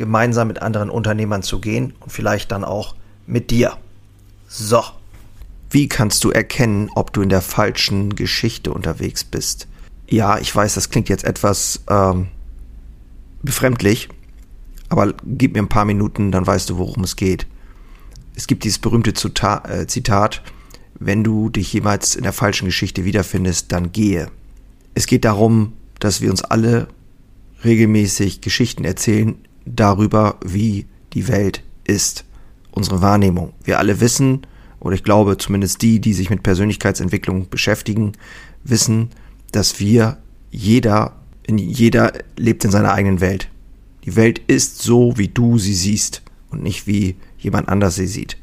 [0.00, 2.96] gemeinsam mit anderen Unternehmern zu gehen und vielleicht dann auch
[3.26, 3.76] mit dir.
[4.48, 4.82] So.
[5.68, 9.68] Wie kannst du erkennen, ob du in der falschen Geschichte unterwegs bist?
[10.08, 12.28] Ja, ich weiß, das klingt jetzt etwas ähm,
[13.42, 14.08] befremdlich,
[14.88, 17.46] aber gib mir ein paar Minuten, dann weißt du, worum es geht.
[18.34, 20.42] Es gibt dieses berühmte äh, Zitat,
[20.98, 24.30] wenn du dich jemals in der falschen Geschichte wiederfindest, dann gehe.
[24.94, 26.88] Es geht darum, dass wir uns alle
[27.64, 32.24] regelmäßig Geschichten erzählen, darüber, wie die Welt ist,
[32.70, 33.52] unsere Wahrnehmung.
[33.64, 34.46] Wir alle wissen,
[34.78, 38.12] oder ich glaube zumindest die, die sich mit Persönlichkeitsentwicklung beschäftigen,
[38.64, 39.10] wissen,
[39.52, 40.18] dass wir
[40.50, 41.16] jeder,
[41.48, 43.48] jeder lebt in seiner eigenen Welt.
[44.04, 48.36] Die Welt ist so, wie du sie siehst und nicht wie jemand anders sie sieht.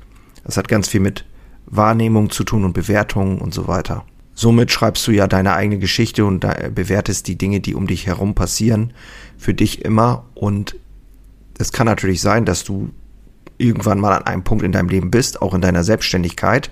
[0.44, 1.26] Das hat ganz viel mit
[1.66, 4.06] Wahrnehmung zu tun und Bewertungen und so weiter.
[4.34, 8.36] Somit schreibst du ja deine eigene Geschichte und bewertest die Dinge, die um dich herum
[8.36, 8.94] passieren,
[9.38, 10.76] für dich immer und
[11.58, 12.90] es kann natürlich sein, dass du
[13.58, 16.72] irgendwann mal an einem Punkt in deinem Leben bist, auch in deiner Selbstständigkeit,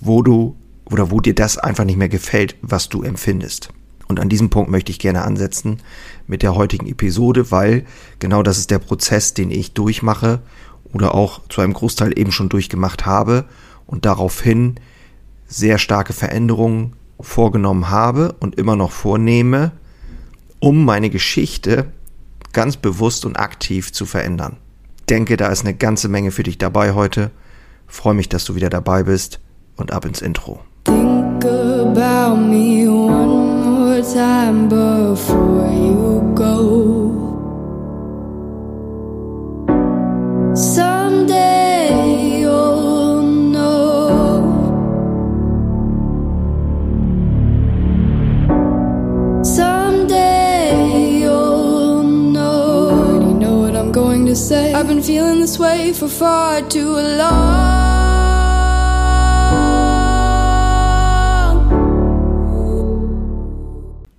[0.00, 3.70] wo du oder wo dir das einfach nicht mehr gefällt, was du empfindest.
[4.08, 5.78] Und an diesem Punkt möchte ich gerne ansetzen
[6.26, 7.84] mit der heutigen Episode, weil
[8.18, 10.40] genau das ist der Prozess, den ich durchmache
[10.92, 13.46] oder auch zu einem Großteil eben schon durchgemacht habe
[13.86, 14.76] und daraufhin
[15.48, 19.72] sehr starke Veränderungen vorgenommen habe und immer noch vornehme,
[20.60, 21.86] um meine Geschichte
[22.56, 24.56] ganz bewusst und aktiv zu verändern.
[25.10, 27.30] Denke, da ist eine ganze Menge für dich dabei heute.
[27.86, 29.40] Freue mich, dass du wieder dabei bist
[29.76, 30.60] und ab ins Intro.
[30.84, 35.95] Think about me one more time before you
[55.06, 57.86] feeling this way for far too long.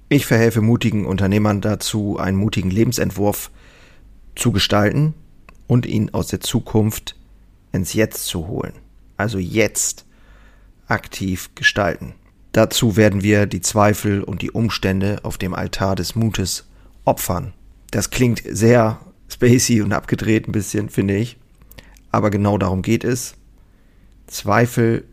[0.08, 3.52] Ich verhelfe mutigen Unternehmern dazu, einen mutigen Lebensentwurf
[4.36, 5.14] zu gestalten
[5.68, 7.18] und ihn aus der Zukunft
[7.74, 8.72] ins Jetzt zu holen.
[9.18, 10.06] Also jetzt
[10.88, 12.14] aktiv gestalten.
[12.54, 16.66] Dazu werden wir die Zweifel und die Umstände auf dem Altar des Mutes
[17.04, 17.52] opfern.
[17.92, 21.38] Das klingt sehr spacey und abgedreht ein bisschen, finde ich.
[22.12, 23.36] Aber genau darum geht es.
[24.28, 25.06] Zweifel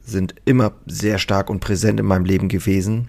[0.00, 3.08] sind immer sehr stark und präsent in meinem Leben gewesen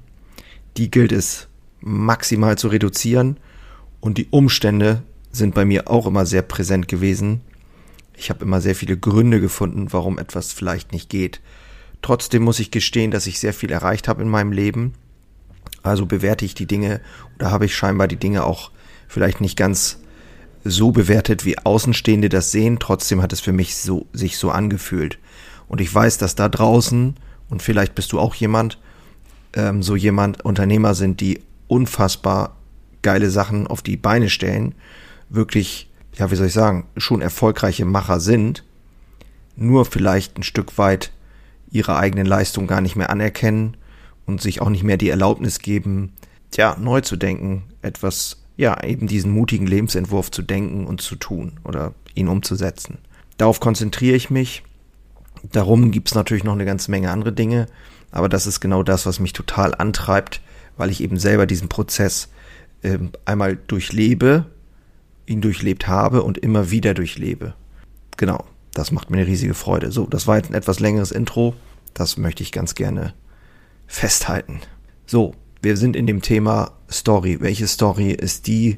[0.77, 1.47] die gilt es
[1.79, 3.37] maximal zu reduzieren
[3.99, 7.41] und die Umstände sind bei mir auch immer sehr präsent gewesen.
[8.15, 11.41] Ich habe immer sehr viele Gründe gefunden, warum etwas vielleicht nicht geht.
[12.01, 14.93] Trotzdem muss ich gestehen, dass ich sehr viel erreicht habe in meinem Leben.
[15.83, 17.01] Also bewerte ich die Dinge
[17.35, 18.71] oder habe ich scheinbar die Dinge auch
[19.07, 19.99] vielleicht nicht ganz
[20.63, 22.79] so bewertet, wie Außenstehende das sehen.
[22.79, 25.17] Trotzdem hat es für mich so, sich so angefühlt.
[25.67, 27.15] Und ich weiß, dass da draußen,
[27.49, 28.77] und vielleicht bist du auch jemand,
[29.53, 32.57] ähm, so jemand Unternehmer sind, die unfassbar
[33.01, 34.75] geile Sachen auf die Beine stellen,
[35.29, 38.63] wirklich, ja, wie soll ich sagen, schon erfolgreiche Macher sind,
[39.55, 41.11] nur vielleicht ein Stück weit
[41.71, 43.77] ihre eigenen Leistungen gar nicht mehr anerkennen
[44.25, 46.13] und sich auch nicht mehr die Erlaubnis geben,
[46.55, 51.59] ja, neu zu denken, etwas, ja, eben diesen mutigen Lebensentwurf zu denken und zu tun
[51.63, 52.99] oder ihn umzusetzen.
[53.37, 54.63] Darauf konzentriere ich mich.
[55.51, 57.65] Darum gibt es natürlich noch eine ganze Menge andere Dinge,
[58.11, 60.41] aber das ist genau das, was mich total antreibt,
[60.77, 62.29] weil ich eben selber diesen Prozess
[62.83, 64.45] äh, einmal durchlebe,
[65.25, 67.53] ihn durchlebt habe und immer wieder durchlebe.
[68.17, 69.91] Genau, das macht mir eine riesige Freude.
[69.91, 71.55] So, das war jetzt ein etwas längeres Intro.
[71.93, 73.13] Das möchte ich ganz gerne
[73.87, 74.61] festhalten.
[75.05, 77.39] So, wir sind in dem Thema Story.
[77.41, 78.77] Welche Story ist die,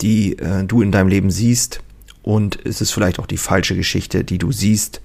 [0.00, 1.80] die äh, du in deinem Leben siehst?
[2.22, 5.02] Und ist es vielleicht auch die falsche Geschichte, die du siehst?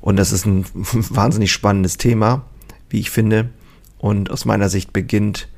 [0.00, 2.44] Und das ist ein wahnsinnig spannendes Thema
[2.90, 3.50] wie ich finde.
[3.98, 5.48] Und aus meiner Sicht beginnt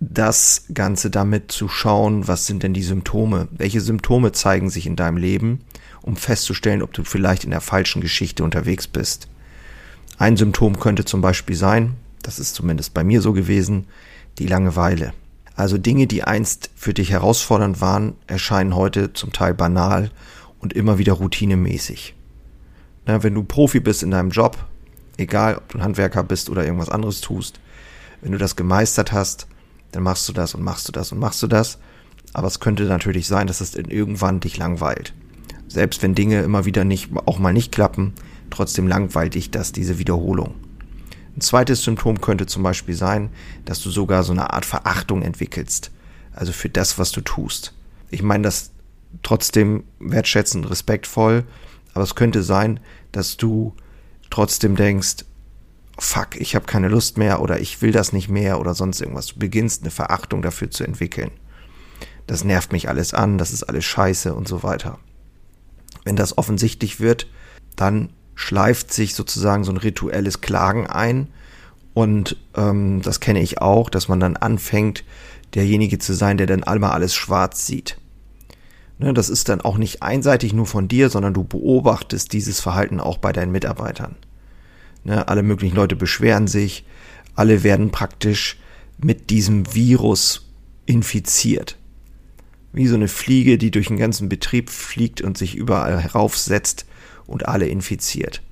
[0.00, 3.48] das Ganze damit zu schauen, was sind denn die Symptome?
[3.50, 5.60] Welche Symptome zeigen sich in deinem Leben,
[6.02, 9.28] um festzustellen, ob du vielleicht in der falschen Geschichte unterwegs bist.
[10.16, 13.86] Ein Symptom könnte zum Beispiel sein, das ist zumindest bei mir so gewesen,
[14.38, 15.12] die Langeweile.
[15.56, 20.10] Also Dinge, die einst für dich herausfordernd waren, erscheinen heute zum Teil banal
[20.58, 22.14] und immer wieder routinemäßig.
[23.06, 24.56] Na, wenn du Profi bist in deinem Job,
[25.16, 27.60] egal ob du ein Handwerker bist oder irgendwas anderes tust,
[28.22, 29.46] wenn du das gemeistert hast,
[29.92, 31.78] dann machst du das und machst du das und machst du das.
[32.32, 35.14] Aber es könnte natürlich sein, dass es irgendwann dich langweilt.
[35.68, 38.14] Selbst wenn Dinge immer wieder nicht, auch mal nicht klappen,
[38.50, 40.54] trotzdem langweilt dich das, diese Wiederholung.
[41.40, 43.30] Ein zweites Symptom könnte zum Beispiel sein,
[43.64, 45.90] dass du sogar so eine Art Verachtung entwickelst.
[46.34, 47.72] Also für das, was du tust.
[48.10, 48.72] Ich meine das
[49.22, 51.44] trotzdem wertschätzend, respektvoll,
[51.94, 52.78] aber es könnte sein,
[53.10, 53.74] dass du
[54.28, 55.24] trotzdem denkst,
[55.98, 59.28] fuck, ich habe keine Lust mehr oder ich will das nicht mehr oder sonst irgendwas.
[59.28, 61.30] Du beginnst eine Verachtung dafür zu entwickeln.
[62.26, 64.98] Das nervt mich alles an, das ist alles scheiße und so weiter.
[66.04, 67.28] Wenn das offensichtlich wird,
[67.76, 68.10] dann
[68.40, 71.28] schleift sich sozusagen so ein rituelles Klagen ein.
[71.92, 75.04] Und ähm, das kenne ich auch, dass man dann anfängt,
[75.54, 77.98] derjenige zu sein, der dann einmal alles schwarz sieht.
[78.98, 82.98] Ne, das ist dann auch nicht einseitig nur von dir, sondern du beobachtest dieses Verhalten
[82.98, 84.16] auch bei deinen Mitarbeitern.
[85.04, 86.86] Ne, alle möglichen Leute beschweren sich,
[87.34, 88.58] alle werden praktisch
[88.96, 90.48] mit diesem Virus
[90.86, 91.76] infiziert.
[92.72, 96.86] Wie so eine Fliege, die durch den ganzen Betrieb fliegt und sich überall heraufsetzt
[97.30, 98.42] und alle infiziert.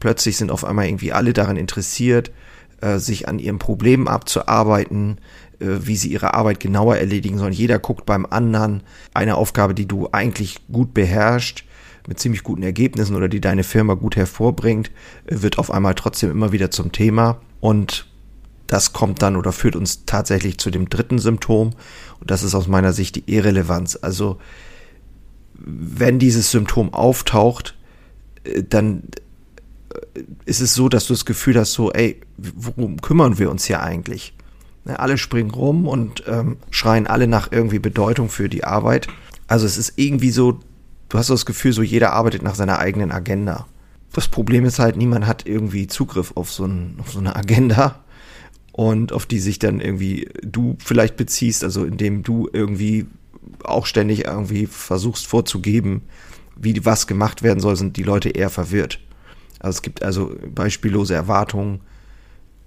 [0.00, 2.30] Plötzlich sind auf einmal irgendwie alle daran interessiert,
[2.80, 5.18] äh, sich an ihrem Problem abzuarbeiten,
[5.58, 7.52] äh, wie sie ihre Arbeit genauer erledigen sollen.
[7.52, 8.82] Jeder guckt beim anderen
[9.14, 11.64] eine Aufgabe, die du eigentlich gut beherrschst,
[12.06, 14.90] mit ziemlich guten Ergebnissen oder die deine Firma gut hervorbringt,
[15.26, 17.40] äh, wird auf einmal trotzdem immer wieder zum Thema.
[17.60, 18.06] Und
[18.68, 21.72] das kommt dann oder führt uns tatsächlich zu dem dritten Symptom.
[22.20, 23.98] Und das ist aus meiner Sicht die Irrelevanz.
[24.00, 24.38] Also,
[25.54, 27.77] wenn dieses Symptom auftaucht,
[28.68, 29.04] dann
[30.44, 33.82] ist es so, dass du das Gefühl hast, so, ey, worum kümmern wir uns hier
[33.82, 34.34] eigentlich?
[34.84, 39.08] Ne, alle springen rum und ähm, schreien alle nach irgendwie Bedeutung für die Arbeit.
[39.46, 40.60] Also es ist irgendwie so,
[41.08, 43.66] du hast das Gefühl, so jeder arbeitet nach seiner eigenen Agenda.
[44.12, 48.02] Das Problem ist halt, niemand hat irgendwie Zugriff auf so, ein, auf so eine Agenda
[48.72, 53.06] und auf die sich dann irgendwie du vielleicht beziehst, also indem du irgendwie
[53.64, 56.02] auch ständig irgendwie versuchst vorzugeben,
[56.60, 59.00] wie was gemacht werden soll, sind die Leute eher verwirrt.
[59.60, 61.80] Also es gibt also beispiellose Erwartungen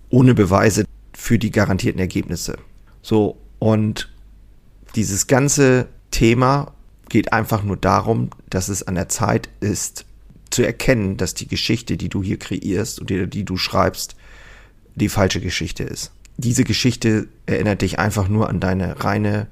[0.09, 2.57] ohne Beweise für die garantierten Ergebnisse.
[3.01, 4.11] So, und
[4.95, 6.73] dieses ganze Thema
[7.09, 10.05] geht einfach nur darum, dass es an der Zeit ist,
[10.49, 14.15] zu erkennen, dass die Geschichte, die du hier kreierst und die, die du schreibst,
[14.95, 16.11] die falsche Geschichte ist.
[16.37, 19.47] Diese Geschichte erinnert dich einfach nur an deine reine,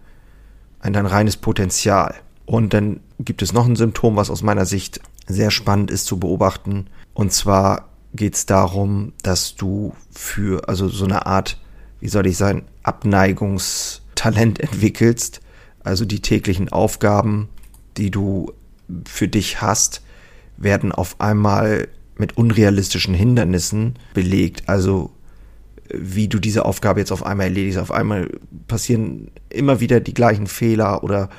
[0.79, 2.15] an dein reines Potenzial.
[2.45, 6.19] Und dann gibt es noch ein Symptom, was aus meiner Sicht sehr spannend ist zu
[6.19, 6.87] beobachten.
[7.13, 11.59] Und zwar geht es darum, dass du für, also so eine Art,
[11.99, 15.41] wie soll ich sagen, Abneigungstalent entwickelst.
[15.83, 17.49] Also die täglichen Aufgaben,
[17.97, 18.53] die du
[19.05, 20.01] für dich hast,
[20.57, 21.87] werden auf einmal
[22.17, 24.67] mit unrealistischen Hindernissen belegt.
[24.67, 25.11] Also
[25.91, 27.79] wie du diese Aufgabe jetzt auf einmal erledigst.
[27.79, 28.29] Auf einmal
[28.67, 31.29] passieren immer wieder die gleichen Fehler oder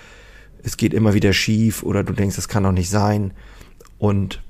[0.62, 3.33] es geht immer wieder schief oder du denkst, das kann doch nicht sein.
[3.99, 4.43] Und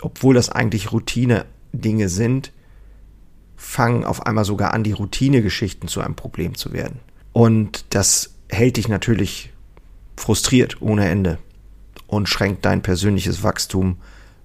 [0.00, 2.52] obwohl das eigentlich Routine-Dinge sind,
[3.56, 7.00] fangen auf einmal sogar an, die Routine-Geschichten zu einem Problem zu werden.
[7.32, 9.52] Und das hält dich natürlich
[10.16, 11.38] frustriert ohne Ende
[12.06, 13.96] und schränkt dein persönliches Wachstum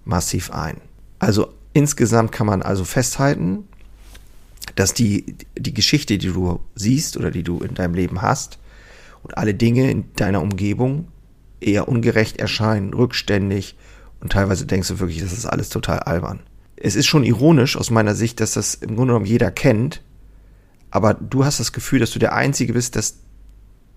[0.06, 0.78] massiv ein.
[1.20, 3.68] Also insgesamt kann man also festhalten,
[4.76, 8.60] dass die, die Geschichte, die du siehst oder die du in deinem Leben hast
[9.28, 11.10] und alle Dinge in deiner Umgebung
[11.60, 13.76] eher ungerecht erscheinen, rückständig
[14.22, 16.40] und teilweise denkst du wirklich, das ist alles total albern.
[16.78, 20.02] Es ist schon ironisch aus meiner Sicht, dass das im Grunde genommen jeder kennt,
[20.92, 23.18] aber du hast das Gefühl, dass du der Einzige bist, dass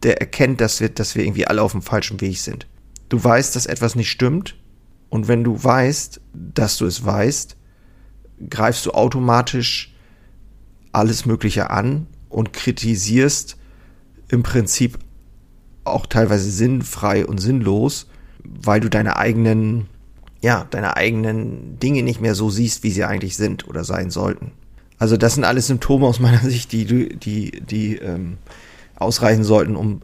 [0.02, 2.66] der erkennt, dass wir, dass wir irgendwie alle auf dem falschen Weg sind.
[3.08, 4.56] Du weißt, dass etwas nicht stimmt
[5.10, 7.56] und wenn du weißt, dass du es weißt,
[8.49, 9.94] greifst du automatisch
[10.90, 13.56] alles Mögliche an und kritisierst
[14.28, 14.99] im Prinzip
[15.84, 18.06] auch teilweise sinnfrei und sinnlos,
[18.44, 19.87] weil du deine eigenen
[20.40, 24.52] ja, deine eigenen Dinge nicht mehr so siehst, wie sie eigentlich sind oder sein sollten.
[24.99, 28.38] Also das sind alles Symptome aus meiner Sicht, die du, die, die ähm,
[28.96, 30.02] ausreichen sollten, um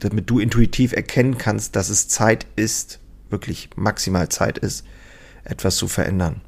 [0.00, 3.00] damit du intuitiv erkennen kannst, dass es Zeit ist,
[3.30, 4.84] wirklich maximal Zeit ist,
[5.42, 6.40] etwas zu verändern.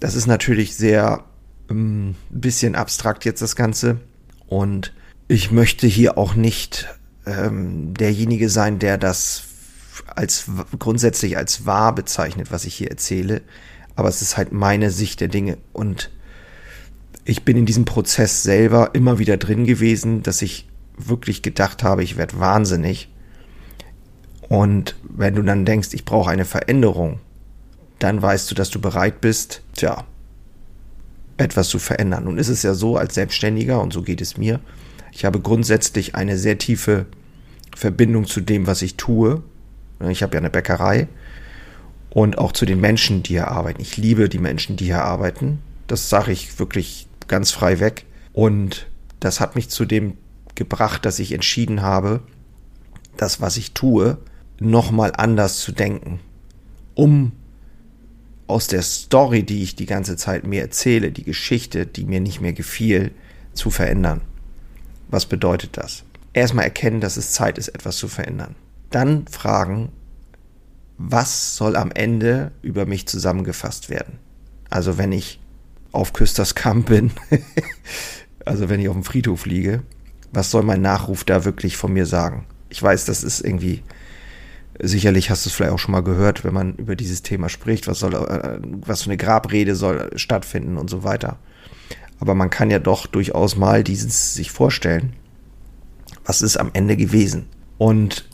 [0.00, 1.24] Das ist natürlich sehr
[1.70, 4.00] ähm, ein bisschen abstrakt jetzt das Ganze
[4.48, 4.92] und
[5.28, 6.88] ich möchte hier auch nicht
[7.26, 9.44] ähm, derjenige sein, der das
[10.14, 10.46] als
[10.78, 13.42] grundsätzlich als wahr bezeichnet, was ich hier erzähle,
[13.96, 16.10] aber es ist halt meine Sicht der Dinge und
[17.24, 22.04] ich bin in diesem Prozess selber immer wieder drin gewesen, dass ich wirklich gedacht habe,
[22.04, 23.08] ich werde wahnsinnig.
[24.48, 27.18] Und wenn du dann denkst, ich brauche eine Veränderung,
[27.98, 30.04] dann weißt du, dass du bereit bist, tja,
[31.36, 32.24] etwas zu verändern.
[32.24, 34.60] Nun ist es ja so als Selbstständiger, und so geht es mir,
[35.16, 37.06] ich habe grundsätzlich eine sehr tiefe
[37.74, 39.42] Verbindung zu dem, was ich tue.
[40.10, 41.08] Ich habe ja eine Bäckerei
[42.10, 43.80] und auch zu den Menschen, die hier arbeiten.
[43.80, 45.60] Ich liebe die Menschen, die hier arbeiten.
[45.86, 48.04] Das sage ich wirklich ganz frei weg.
[48.34, 50.18] Und das hat mich zu dem
[50.54, 52.20] gebracht, dass ich entschieden habe,
[53.16, 54.18] das, was ich tue,
[54.60, 56.20] nochmal anders zu denken,
[56.94, 57.32] um
[58.48, 62.42] aus der Story, die ich die ganze Zeit mir erzähle, die Geschichte, die mir nicht
[62.42, 63.12] mehr gefiel,
[63.54, 64.20] zu verändern.
[65.08, 66.04] Was bedeutet das?
[66.32, 68.56] Erstmal erkennen, dass es Zeit ist, etwas zu verändern.
[68.90, 69.90] Dann fragen,
[70.98, 74.18] was soll am Ende über mich zusammengefasst werden?
[74.70, 75.40] Also wenn ich
[75.92, 77.10] auf Küsterskamp bin,
[78.44, 79.82] also wenn ich auf dem Friedhof liege,
[80.32, 82.46] was soll mein Nachruf da wirklich von mir sagen?
[82.68, 83.82] Ich weiß, das ist irgendwie,
[84.80, 87.86] sicherlich hast du es vielleicht auch schon mal gehört, wenn man über dieses Thema spricht,
[87.86, 91.38] was soll, äh, was für eine Grabrede soll stattfinden und so weiter.
[92.18, 95.14] Aber man kann ja doch durchaus mal dieses sich vorstellen,
[96.24, 97.46] was ist am Ende gewesen.
[97.78, 98.28] Und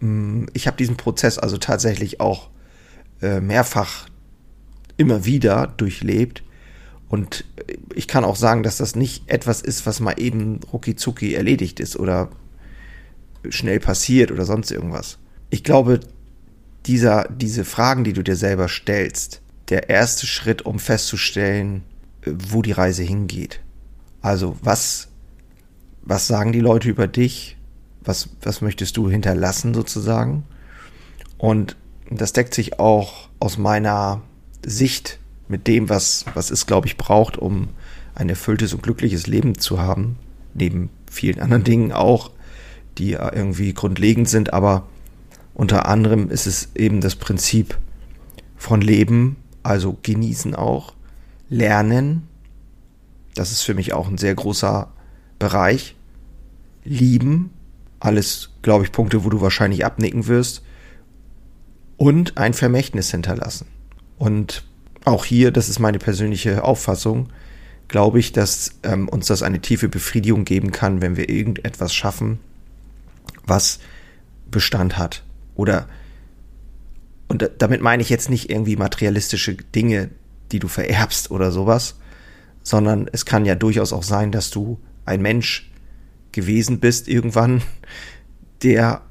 [0.00, 2.50] mh, mm, ich habe diesen Prozess also tatsächlich auch
[3.22, 4.06] äh, mehrfach
[4.96, 6.42] immer wieder durchlebt.
[7.08, 7.44] Und
[7.94, 11.98] ich kann auch sagen, dass das nicht etwas ist, was mal eben rucki erledigt ist
[11.98, 12.30] oder
[13.48, 15.18] schnell passiert oder sonst irgendwas.
[15.48, 16.00] Ich glaube,
[16.86, 19.40] dieser, diese Fragen, die du dir selber stellst,
[19.70, 21.82] der erste Schritt, um festzustellen,
[22.24, 23.60] wo die Reise hingeht.
[24.20, 25.08] Also was,
[26.02, 27.56] was sagen die Leute über dich?
[28.02, 30.44] Was, was möchtest du hinterlassen sozusagen?
[31.38, 31.76] Und
[32.10, 34.22] das deckt sich auch aus meiner
[34.64, 37.68] Sicht mit dem, was, was es, glaube ich, braucht, um
[38.14, 40.16] ein erfülltes und glückliches Leben zu haben.
[40.54, 42.30] Neben vielen anderen Dingen auch,
[42.98, 44.86] die irgendwie grundlegend sind, aber
[45.54, 47.78] unter anderem ist es eben das Prinzip
[48.56, 50.94] von Leben, also genießen auch,
[51.50, 52.28] Lernen,
[53.34, 54.90] das ist für mich auch ein sehr großer
[55.38, 55.96] Bereich.
[56.84, 57.50] Lieben,
[57.98, 60.62] alles, glaube ich, Punkte, wo du wahrscheinlich abnicken wirst.
[61.96, 63.66] Und ein Vermächtnis hinterlassen.
[64.16, 64.64] Und
[65.04, 67.28] auch hier, das ist meine persönliche Auffassung,
[67.88, 72.38] glaube ich, dass ähm, uns das eine tiefe Befriedigung geben kann, wenn wir irgendetwas schaffen,
[73.44, 73.80] was
[74.50, 75.24] Bestand hat.
[75.56, 75.88] Oder,
[77.28, 80.10] und damit meine ich jetzt nicht irgendwie materialistische Dinge,
[80.52, 81.96] die du vererbst oder sowas,
[82.62, 85.70] sondern es kann ja durchaus auch sein, dass du ein Mensch
[86.32, 87.62] gewesen bist irgendwann,
[88.62, 89.02] der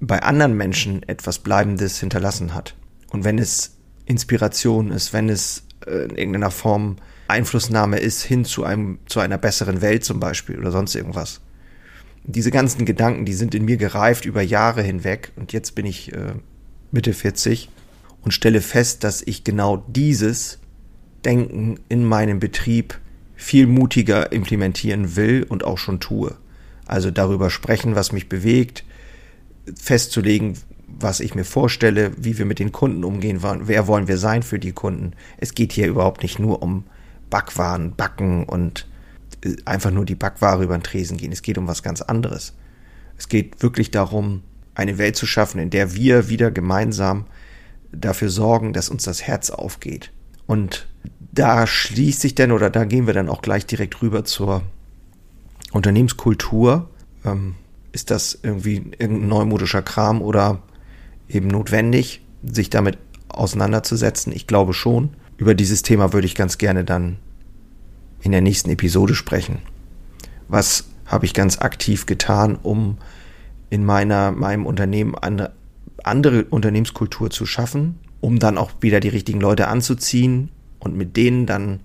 [0.00, 2.74] bei anderen Menschen etwas Bleibendes hinterlassen hat.
[3.10, 6.96] Und wenn es Inspiration ist, wenn es äh, in irgendeiner Form
[7.28, 11.40] Einflussnahme ist hin zu einem, zu einer besseren Welt zum Beispiel oder sonst irgendwas.
[12.26, 16.12] diese ganzen Gedanken, die sind in mir gereift über Jahre hinweg und jetzt bin ich
[16.12, 16.34] äh,
[16.90, 17.68] Mitte 40
[18.24, 20.58] und stelle fest, dass ich genau dieses
[21.24, 22.98] Denken in meinem Betrieb
[23.34, 26.34] viel mutiger implementieren will und auch schon tue.
[26.86, 28.84] Also darüber sprechen, was mich bewegt,
[29.78, 34.18] festzulegen, was ich mir vorstelle, wie wir mit den Kunden umgehen wollen, wer wollen wir
[34.18, 35.12] sein für die Kunden.
[35.38, 36.84] Es geht hier überhaupt nicht nur um
[37.30, 38.86] Backwaren, Backen und
[39.44, 41.32] äh, einfach nur die Backware über den Tresen gehen.
[41.32, 42.54] Es geht um was ganz anderes.
[43.16, 44.42] Es geht wirklich darum,
[44.74, 47.26] eine Welt zu schaffen, in der wir wieder gemeinsam
[47.96, 50.12] dafür sorgen, dass uns das Herz aufgeht.
[50.46, 50.86] Und
[51.32, 54.62] da schließt sich dann oder da gehen wir dann auch gleich direkt rüber zur
[55.72, 56.88] Unternehmenskultur.
[57.24, 57.56] Ähm,
[57.92, 60.62] ist das irgendwie irgendein neumodischer Kram oder
[61.28, 62.98] eben notwendig, sich damit
[63.28, 64.32] auseinanderzusetzen?
[64.32, 65.10] Ich glaube schon.
[65.36, 67.18] Über dieses Thema würde ich ganz gerne dann
[68.22, 69.58] in der nächsten Episode sprechen.
[70.48, 72.98] Was habe ich ganz aktiv getan, um
[73.70, 75.52] in meiner, meinem Unternehmen eine
[76.04, 81.46] andere Unternehmenskultur zu schaffen, um dann auch wieder die richtigen Leute anzuziehen und mit denen
[81.46, 81.80] dann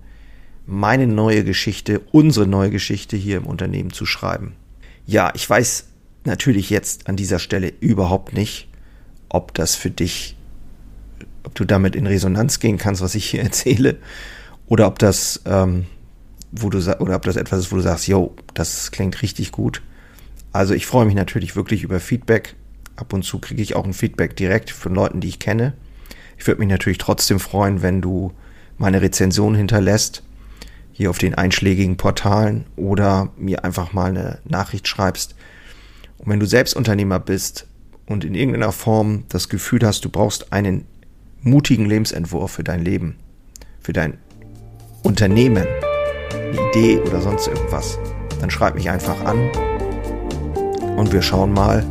[0.66, 4.54] meine neue Geschichte, unsere neue Geschichte hier im Unternehmen zu schreiben.
[5.06, 5.86] Ja, ich weiß
[6.24, 8.68] natürlich jetzt an dieser Stelle überhaupt nicht,
[9.28, 10.36] ob das für dich,
[11.42, 13.96] ob du damit in Resonanz gehen kannst, was ich hier erzähle,
[14.66, 15.86] oder ob das, ähm,
[16.52, 19.82] wo du oder ob das etwas ist, wo du sagst, yo, das klingt richtig gut.
[20.52, 22.56] Also ich freue mich natürlich wirklich über Feedback.
[23.00, 25.72] Ab und zu kriege ich auch ein Feedback direkt von Leuten, die ich kenne.
[26.36, 28.32] Ich würde mich natürlich trotzdem freuen, wenn du
[28.76, 30.22] meine Rezension hinterlässt,
[30.92, 35.34] hier auf den einschlägigen Portalen oder mir einfach mal eine Nachricht schreibst.
[36.18, 37.66] Und wenn du selbst Unternehmer bist
[38.04, 40.84] und in irgendeiner Form das Gefühl hast, du brauchst einen
[41.40, 43.16] mutigen Lebensentwurf für dein Leben,
[43.80, 44.18] für dein
[45.02, 45.66] Unternehmen,
[46.32, 47.98] eine Idee oder sonst irgendwas,
[48.42, 49.50] dann schreib mich einfach an
[50.98, 51.82] und wir schauen mal,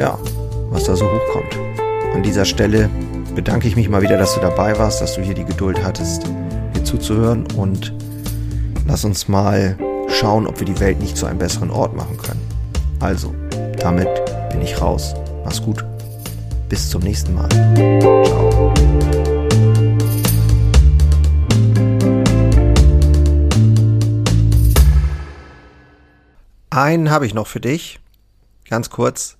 [0.00, 0.18] ja,
[0.70, 1.58] was da so hochkommt.
[2.14, 2.88] An dieser Stelle
[3.34, 6.22] bedanke ich mich mal wieder, dass du dabei warst, dass du hier die Geduld hattest,
[6.72, 7.92] hier zuzuhören und
[8.86, 9.76] lass uns mal
[10.08, 12.40] schauen, ob wir die Welt nicht zu einem besseren Ort machen können.
[12.98, 13.34] Also,
[13.78, 14.08] damit
[14.50, 15.14] bin ich raus.
[15.44, 15.84] Mach's gut.
[16.68, 17.48] Bis zum nächsten Mal.
[18.00, 18.72] Ciao.
[26.70, 28.00] Einen habe ich noch für dich.
[28.68, 29.39] Ganz kurz.